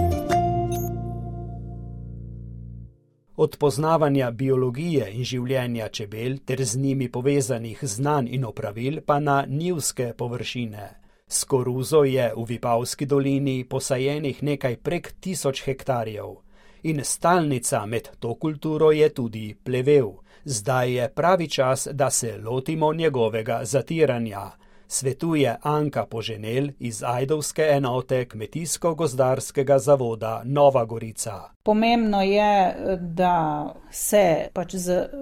Od 3.36 3.56
poznavanja 3.56 4.30
biologije 4.30 5.08
in 5.12 5.24
življenja 5.24 5.88
čebel 5.88 6.36
ter 6.46 6.64
z 6.64 6.78
njimi 6.78 7.08
povezanih 7.08 7.78
znanj 7.82 8.28
in 8.30 8.44
opravil 8.44 9.00
pa 9.06 9.18
na 9.20 9.44
njivske 9.48 10.12
površine. 10.18 10.90
S 11.28 11.44
koruzo 11.44 12.04
je 12.04 12.32
v 12.36 12.44
Vipavski 12.48 13.06
dolini 13.06 13.64
posajenih 13.64 14.42
nekaj 14.42 14.76
prek 14.76 15.12
tisoč 15.20 15.64
hektarjev 15.64 16.36
in 16.84 17.00
stalnica 17.04 17.86
med 17.86 18.08
to 18.20 18.34
kulturo 18.34 18.92
je 18.92 19.08
tudi 19.08 19.54
plevel. 19.64 20.12
Zdaj 20.44 20.92
je 20.92 21.08
pravi 21.08 21.48
čas, 21.48 21.88
da 21.92 22.10
se 22.10 22.38
lotimo 22.44 22.92
njegovega 22.94 23.60
zatiranja. 23.64 24.50
Svetuje 24.88 25.56
Anka 25.62 26.06
Poženel 26.06 26.68
iz 26.78 27.02
Ajdovske 27.02 27.62
enote 27.62 28.24
Kmetijsko-gozdarskega 28.24 29.78
zavoda 29.78 30.42
Nova 30.44 30.84
Gorica. 30.84 31.50
Pomembno 31.62 32.22
je, 32.22 32.74
da 33.00 33.74
se 33.90 34.48
pač 34.52 34.74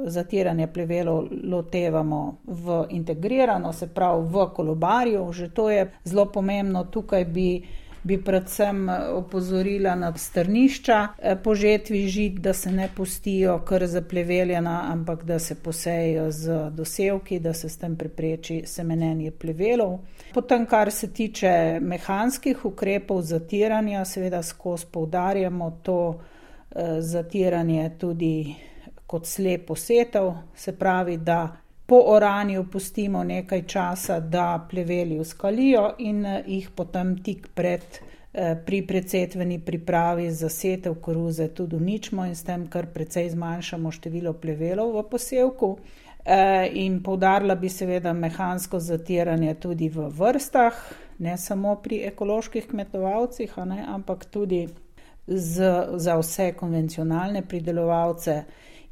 zatiranje 0.06 0.66
plevelov 0.66 1.28
lotevamo 1.44 2.38
v 2.44 2.86
integrirano, 2.90 3.72
se 3.72 3.86
pravi 3.94 4.26
v 4.28 4.46
kolobarju, 4.54 5.32
že 5.32 5.50
to 5.54 5.70
je 5.70 5.92
zelo 6.04 6.26
pomembno. 6.32 6.84
Tukaj 6.84 7.24
bi 7.24 7.62
bi 8.02 8.24
predvsem 8.24 8.88
eh, 8.88 9.08
opozorila 9.08 9.94
na 9.94 10.16
strnišča 10.16 11.08
eh, 11.18 11.36
po 11.44 11.54
žetvi 11.54 12.08
žit, 12.08 12.38
da 12.40 12.52
se 12.52 12.72
ne 12.72 12.88
pustijo 12.96 13.58
kar 13.64 13.86
zapleveljena, 13.86 14.82
ampak 14.92 15.24
da 15.24 15.38
se 15.38 15.54
posejo 15.54 16.30
z 16.30 16.70
dosevki, 16.70 17.38
da 17.38 17.54
se 17.54 17.68
s 17.68 17.78
tem 17.78 17.96
prepreči 17.96 18.62
semenenje 18.66 19.30
plevelov. 19.30 19.98
Potem, 20.34 20.66
kar 20.66 20.90
se 20.90 21.12
tiče 21.12 21.78
mehanskih 21.80 22.64
ukrepov 22.64 23.22
zatiranja, 23.22 24.04
seveda 24.04 24.42
skozi 24.42 24.86
poudarjamo 24.92 25.70
to 25.82 26.20
eh, 26.70 27.00
zatiranje 27.00 27.90
tudi 27.98 28.54
kot 29.06 29.26
slepo 29.26 29.74
setev, 29.76 30.32
se 30.54 30.72
pravi, 30.72 31.16
da 31.16 31.56
po 31.86 32.02
oranju 32.06 32.64
pustimo 32.72 33.24
nekaj 33.24 33.62
časa, 33.62 34.20
da 34.20 34.66
pleveli 34.70 35.18
uskalijo 35.18 35.94
in 35.98 36.26
eh, 36.26 36.42
jih 36.46 36.70
potem 36.70 37.16
tik 37.22 37.48
pred 37.54 37.82
eh, 38.34 38.56
pri 38.66 38.86
predsetveni 38.86 39.58
pripravi 39.60 40.30
za 40.30 40.48
setev 40.48 40.94
koruze 40.94 41.48
tudi 41.48 41.76
uničimo 41.76 42.26
in 42.26 42.34
s 42.36 42.44
tem 42.44 42.68
kar 42.68 42.86
precej 42.94 43.30
zmanjšamo 43.30 43.90
število 43.90 44.32
plevelov 44.32 44.96
v 44.96 45.08
posevku. 45.10 45.76
Eh, 46.24 46.70
in 46.72 47.02
poudarila 47.02 47.54
bi 47.54 47.68
seveda 47.68 48.12
mehansko 48.12 48.78
zatiranje 48.78 49.54
tudi 49.54 49.88
v 49.88 50.06
vrstah, 50.08 50.74
ne 51.18 51.36
samo 51.36 51.74
pri 51.82 51.98
ekoloških 52.06 52.68
kmetovalcih, 52.70 53.56
ne, 53.66 53.84
ampak 53.88 54.24
tudi 54.24 54.68
z, 55.26 55.72
za 55.96 56.14
vse 56.18 56.52
konvencionalne 56.52 57.42
pridelovalce 57.42 58.42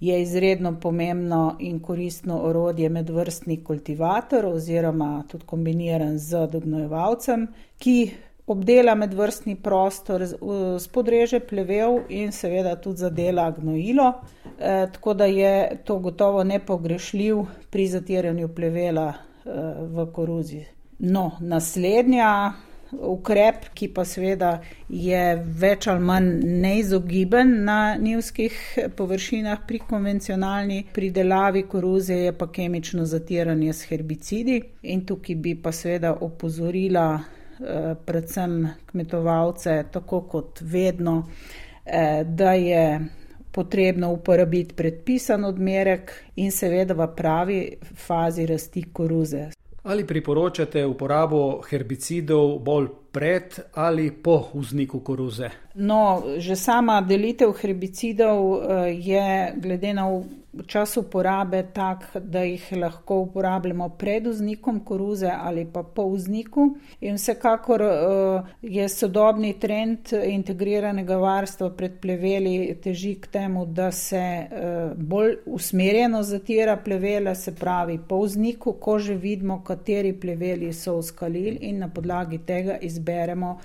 je 0.00 0.22
izredno 0.22 0.80
pomembno 0.80 1.56
in 1.58 1.80
koristno 1.80 2.40
orodje 2.42 2.88
medvrstni 2.88 3.64
kultivator 3.64 4.46
oziroma 4.46 5.24
tudi 5.30 5.44
kombiniran 5.46 6.18
z 6.18 6.46
dognojevalcem, 6.52 7.46
ki 7.78 8.10
obdela 8.46 8.94
medvrstni 8.94 9.56
prostor, 9.56 10.24
spodreže 10.80 11.40
plevel 11.40 12.00
in 12.08 12.32
seveda 12.32 12.76
tudi 12.76 12.96
zadela 12.96 13.50
gnojilo. 13.50 14.12
E, 14.58 14.86
tako 14.92 15.14
da 15.14 15.24
je 15.24 15.78
to 15.84 15.98
gotovo 15.98 16.44
nepogrešljiv 16.44 17.36
pri 17.70 17.86
zatiranju 17.86 18.48
plevela 18.54 19.12
e, 19.12 19.50
v 19.80 20.06
koruzi. 20.12 20.64
No, 20.98 21.30
naslednja 21.40 22.52
ukrep, 22.92 23.70
ki 23.74 23.88
pa 23.94 24.04
seveda 24.04 24.50
je 24.88 25.22
več 25.62 25.86
ali 25.90 26.04
manj 26.04 26.30
neizogiben 26.62 27.52
na 27.64 27.96
njivskih 28.00 28.56
površinah 28.96 29.62
pri 29.66 29.78
konvencionalni 29.88 30.84
pridelavi 30.94 31.62
koruze, 31.68 32.14
je 32.14 32.32
pa 32.32 32.50
kemično 32.52 33.06
zatiranje 33.06 33.72
s 33.72 33.88
herbicidi. 33.90 34.60
In 34.82 35.06
tukaj 35.06 35.36
bi 35.36 35.54
pa 35.62 35.72
seveda 35.72 36.16
opozorila 36.20 37.06
eh, 37.20 37.94
predvsem 38.06 38.66
kmetovalce, 38.90 39.84
tako 39.92 40.20
kot 40.20 40.60
vedno, 40.60 41.22
eh, 41.84 42.24
da 42.24 42.52
je 42.52 42.84
potrebno 43.52 44.12
uporabiti 44.12 44.74
predpisan 44.74 45.44
odmerek 45.44 46.12
in 46.36 46.50
seveda 46.50 46.94
v 46.94 47.08
pravi 47.16 47.62
fazi 48.06 48.46
rasti 48.46 48.84
koruze. 48.92 49.50
Ali 49.82 50.04
priporočate 50.04 50.84
uporabo 50.84 51.62
herbicidov 51.70 52.58
bolj 52.60 52.88
pred 53.12 53.58
ali 53.74 54.10
po 54.12 54.50
vzniku 54.54 55.00
koruze? 55.00 55.50
No, 55.74 56.22
že 56.36 56.56
sama 56.56 57.00
delitev 57.00 57.56
herbicidov 57.62 58.38
eh, 58.38 58.92
je 59.00 59.52
glede 59.56 59.94
na 59.94 60.04
čas 60.66 60.96
uporabe 60.96 61.62
tak, 61.74 62.04
da 62.14 62.42
jih 62.42 62.72
lahko 62.76 63.20
uporabljamo 63.20 63.88
pred 63.88 64.26
vznikom 64.26 64.80
koruze 64.84 65.30
ali 65.32 65.64
pa 65.72 65.82
po 65.82 66.08
vzniku. 66.10 66.76
In 67.00 67.14
vsekakor 67.14 67.82
uh, 67.82 68.48
je 68.62 68.88
sodobni 68.88 69.52
trend 69.60 70.12
integriranega 70.24 71.16
varstva 71.16 71.70
pred 71.70 72.00
pleveli 72.00 72.74
teži 72.82 73.14
k 73.20 73.26
temu, 73.26 73.66
da 73.66 73.90
se 73.92 74.22
uh, 74.22 74.96
bolj 74.96 75.36
usmerjeno 75.46 76.22
zatira 76.22 76.76
plevele, 76.76 77.34
se 77.34 77.54
pravi 77.54 77.98
po 78.08 78.20
vzniku, 78.24 78.72
ko 78.72 78.98
že 78.98 79.14
vidimo, 79.14 79.62
kateri 79.64 80.12
pleveli 80.20 80.72
so 80.72 80.96
uskalili 80.98 81.58
in 81.60 81.78
na 81.78 81.88
podlagi 81.88 82.38
tega 82.46 82.76
izberemo 82.76 83.58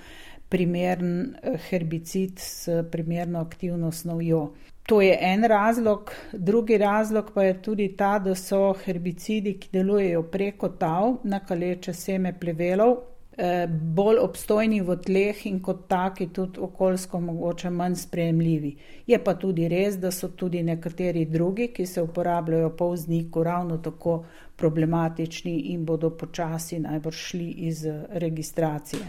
primern 0.48 1.34
herbicid 1.68 2.38
s 2.38 2.68
primerno 2.90 3.40
aktivno 3.40 3.92
snovjo. 3.92 4.52
To 4.86 5.00
je 5.02 5.18
en 5.20 5.44
razlog, 5.44 6.12
drugi 6.32 6.78
razlog 6.78 7.30
pa 7.34 7.42
je 7.42 7.62
tudi 7.62 7.96
ta, 7.96 8.18
da 8.18 8.34
so 8.34 8.72
herbicidi, 8.84 9.58
ki 9.58 9.68
delujejo 9.72 10.22
preko 10.22 10.68
tav 10.68 11.16
na 11.24 11.40
kaleče 11.40 11.92
seme 11.92 12.32
plevelov, 12.40 12.96
eh, 13.36 13.66
bolj 13.68 14.18
obstojni 14.22 14.80
v 14.80 14.96
tleh 14.96 15.46
in 15.46 15.58
kot 15.62 15.88
taki 15.88 16.28
tudi 16.28 16.60
okoljsko 16.60 17.20
mogoče 17.20 17.70
manj 17.70 17.94
sprejemljivi. 17.94 18.76
Je 19.06 19.18
pa 19.24 19.34
tudi 19.34 19.68
res, 19.68 19.96
da 19.98 20.10
so 20.10 20.28
tudi 20.28 20.62
nekateri 20.62 21.24
drugi, 21.24 21.68
ki 21.68 21.86
se 21.86 22.02
uporabljajo 22.02 22.70
po 22.76 22.90
vzniku, 22.90 23.42
ravno 23.42 23.78
tako 23.78 24.24
problematični 24.56 25.56
in 25.74 25.84
bodo 25.84 26.10
počasi 26.10 26.78
najbrž 26.78 27.16
šli 27.16 27.50
iz 27.50 27.84
registracije. 28.10 29.02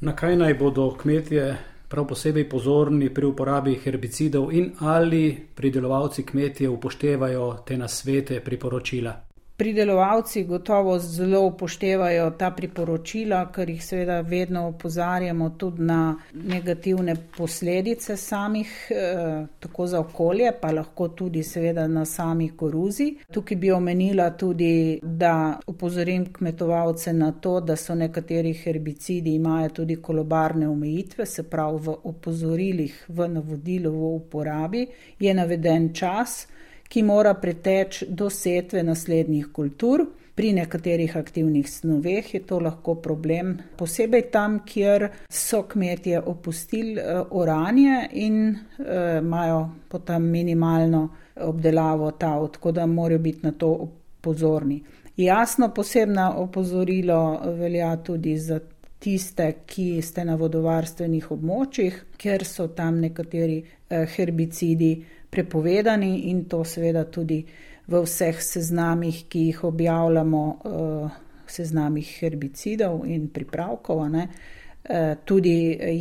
Na 0.00 0.16
kaj 0.16 0.36
naj 0.36 0.54
bodo 0.54 0.90
kmetje 1.02 1.56
prav 1.92 2.06
posebej 2.08 2.48
pozorni 2.48 3.10
pri 3.12 3.28
uporabi 3.28 3.74
herbicidov 3.84 4.48
in 4.56 4.70
ali 4.80 5.36
pridelovalci 5.54 6.24
kmetije 6.24 6.70
upoštevajo 6.72 7.50
te 7.66 7.76
nasvete 7.76 8.40
priporočila? 8.40 9.31
Pridelovalci 9.62 10.44
gotovo 10.44 10.98
zelo 10.98 11.40
upoštevajo 11.46 12.30
ta 12.30 12.48
priporočila, 12.50 13.44
ker 13.54 13.70
jih 13.70 13.84
seveda 13.84 14.16
vedno 14.20 14.64
opozarjamo 14.66 15.50
tudi 15.58 15.84
na 15.86 16.16
negativne 16.34 17.14
posledice 17.36 18.16
samih, 18.16 18.72
eh, 18.90 19.46
tako 19.60 19.86
za 19.86 20.00
okolje, 20.00 20.50
pa 20.60 20.72
lahko 20.72 21.08
tudi 21.08 21.42
seveda 21.42 21.86
na 21.86 22.04
sami 22.04 22.48
koruzi. 22.56 23.06
Tukaj 23.32 23.56
bi 23.56 23.70
omenila 23.70 24.30
tudi, 24.30 24.98
da 25.02 25.60
upozorim 25.66 26.26
kmetovalce 26.32 27.12
na 27.12 27.32
to, 27.32 27.60
da 27.60 27.76
so 27.76 27.94
nekateri 27.94 28.54
herbicidi 28.54 29.34
imajo 29.34 29.68
tudi 29.68 29.96
kolobarne 29.96 30.68
omejitve, 30.68 31.26
se 31.26 31.42
pravi 31.42 31.78
v 31.86 31.94
opozorilih, 32.04 33.04
v 33.08 33.28
navodilu 33.28 33.92
v 33.92 34.14
uporabi 34.16 34.86
je 35.20 35.34
naveden 35.34 35.94
čas 35.94 36.48
ki 36.92 37.02
mora 37.02 37.32
preteči 37.34 38.06
do 38.08 38.28
setve 38.30 38.82
naslednjih 38.82 39.46
kultur. 39.52 40.04
Pri 40.34 40.52
nekaterih 40.52 41.16
aktivnih 41.16 41.68
snoveh 41.68 42.34
je 42.34 42.40
to 42.48 42.58
lahko 42.60 42.94
problem, 43.04 43.54
posebej 43.76 44.22
tam, 44.32 44.58
kjer 44.64 45.06
so 45.28 45.62
kmetje 45.68 46.20
opustili 46.20 47.00
eh, 47.00 47.20
oranje 47.30 48.08
in 48.12 48.38
eh, 48.48 49.18
imajo 49.20 49.68
potem 49.88 50.28
minimalno 50.32 51.08
obdelavo 51.36 52.10
ta, 52.10 52.32
tako 52.52 52.72
da 52.72 52.86
morajo 52.86 53.18
biti 53.18 53.46
na 53.46 53.52
to 53.52 53.88
pozorni. 54.20 54.82
Jasno, 55.16 55.68
posebno 55.74 56.32
opozorilo 56.36 57.40
velja 57.58 57.96
tudi 57.96 58.36
za 58.38 58.60
tiste, 58.98 59.52
ki 59.66 60.02
ste 60.02 60.24
na 60.24 60.36
vodovarstvenih 60.36 61.30
območjih, 61.30 62.04
ker 62.16 62.44
so 62.44 62.68
tam 62.76 63.00
nekateri 63.00 63.58
eh, 63.62 64.06
herbicidi 64.16 64.94
prepovedani 65.32 66.28
in 66.30 66.44
to 66.44 66.64
seveda 66.64 67.04
tudi 67.04 67.40
v 67.88 68.00
vseh 68.04 68.36
seznamih, 68.42 69.24
ki 69.28 69.46
jih 69.46 69.64
objavljamo, 69.64 70.42
uh, 70.64 71.14
seznamih 71.48 72.10
herbicidov 72.20 73.06
in 73.08 73.30
pripravkov, 73.32 74.02
ne, 74.12 74.26
uh, 74.28 75.14
tudi 75.24 75.54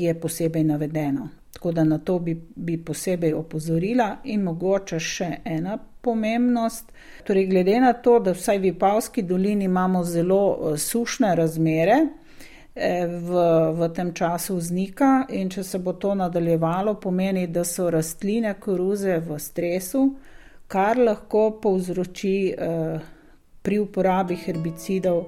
je 0.04 0.14
posebej 0.20 0.64
navedeno. 0.64 1.30
Tako 1.54 1.72
da 1.72 1.84
na 1.84 1.98
to 1.98 2.20
bi, 2.20 2.36
bi 2.56 2.78
posebej 2.78 3.34
opozorila 3.34 4.18
in 4.24 4.44
mogoče 4.44 5.00
še 5.00 5.30
ena 5.46 5.78
pomembnost. 6.02 6.92
Torej, 7.28 7.48
glede 7.48 7.80
na 7.80 7.94
to, 7.94 8.20
da 8.20 8.34
vsaj 8.36 8.60
v 8.60 8.74
Pavski 8.80 9.24
dolini 9.24 9.66
imamo 9.66 10.04
zelo 10.04 10.44
uh, 10.52 10.78
sušne 10.80 11.36
razmere, 11.36 12.02
v, 12.76 13.30
v 13.76 13.90
tem 13.94 14.14
času 14.14 14.56
vznika, 14.56 15.26
in 15.30 15.50
če 15.50 15.64
se 15.64 15.80
bo 15.80 15.94
to 15.94 16.14
nadaljevalo, 16.16 16.96
pomeni, 17.00 17.48
da 17.48 17.64
so 17.68 17.90
rastline 17.92 18.54
koruze 18.60 19.20
v 19.20 19.40
stresu, 19.40 20.06
kar 20.72 20.98
lahko 20.98 21.50
povzroči 21.62 22.36
eh, 22.52 23.00
pri 23.62 23.80
uporabi 23.80 24.38
herbicidov 24.40 25.26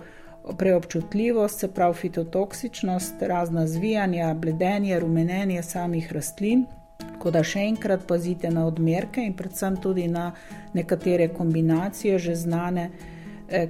preobčutljivost, 0.57 1.59
se 1.59 1.67
pravi 1.67 1.93
fitotoksičnost, 1.93 3.21
razna 3.21 3.67
zvijanja, 3.67 4.33
bledenje, 4.33 4.99
rumenenje 4.99 5.63
samih 5.63 6.11
rastlin. 6.13 6.65
Tako 6.99 7.31
da 7.31 7.43
še 7.43 7.59
enkrat 7.67 8.07
pazite 8.07 8.49
na 8.51 8.65
odmerke 8.67 9.23
in 9.23 9.35
predvsem 9.35 9.75
tudi 9.83 10.07
na 10.07 10.31
nekatere 10.73 11.27
kombinacije 11.35 12.19
že 12.19 12.35
znane 12.35 12.89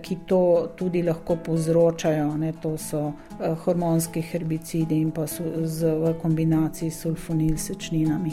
ki 0.01 0.17
to 0.25 0.67
tudi 0.75 1.03
lahko 1.03 1.35
povzročajo. 1.35 2.37
Ne, 2.37 2.53
to 2.61 2.77
so 2.77 3.11
hormonski 3.65 4.21
herbicidi 4.21 5.01
in 5.01 5.11
pa 5.11 5.27
z, 5.27 5.95
v 5.99 6.13
kombinaciji 6.21 6.91
s 6.91 7.01
sulfonil 7.01 7.57
sečninami. 7.57 8.31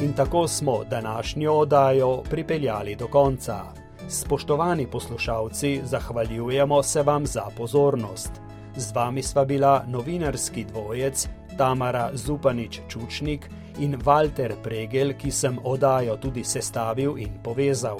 In 0.00 0.12
tako 0.12 0.48
smo 0.48 0.84
današnjo 0.84 1.52
oddajo 1.52 2.22
pripeljali 2.30 2.96
do 2.96 3.06
konca. 3.06 3.64
Spoštovani 4.08 4.86
poslušalci, 4.86 5.80
zahvaljujemo 5.84 6.82
se 6.82 7.02
vam 7.02 7.26
za 7.26 7.42
pozornost. 7.56 8.47
Z 8.78 8.94
vami 8.94 9.22
sva 9.22 9.44
bila 9.44 9.82
novinarski 9.86 10.64
dvojec 10.64 11.28
Tamara 11.58 12.10
Zupanič-Čučnik 12.14 13.50
in 13.78 13.98
Walter 14.06 14.54
Pregel, 14.62 15.16
ki 15.18 15.30
sem 15.30 15.58
oddajo 15.64 16.14
tudi 16.22 16.44
sestavil 16.46 17.18
in 17.18 17.40
povezal. 17.42 17.98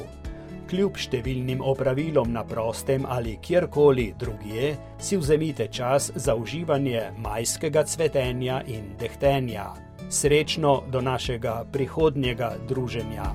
Kljub 0.71 0.95
številnim 1.01 1.59
opravilom 1.65 2.31
na 2.31 2.45
prostem 2.47 3.03
ali 3.09 3.39
kjerkoli 3.43 4.13
drugje, 4.19 4.77
si 5.03 5.19
vzemite 5.19 5.67
čas 5.67 6.13
za 6.15 6.37
uživanje 6.39 7.09
majskega 7.19 7.83
cvetenja 7.83 8.63
in 8.67 8.95
dehtenja. 9.01 9.73
Srečno 10.09 10.85
do 10.87 11.01
našega 11.01 11.65
prihodnjega 11.73 12.53
druženja. 12.69 13.33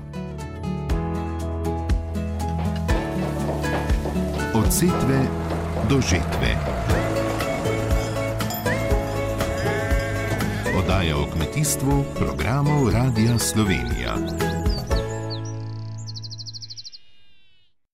Od 4.56 4.72
setve 4.72 5.20
do 5.90 6.00
žetve. 6.00 6.73
Oddaja 11.04 11.18
o 11.18 11.26
kmetijstvu 11.28 12.04
programov 12.16 12.90
Radia 12.90 13.40
Slovenija. 13.40 14.16